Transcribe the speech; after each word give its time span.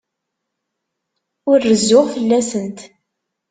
Ur 1.51 1.59
rezzuɣ 1.71 2.05
fell-asent. 2.15 2.79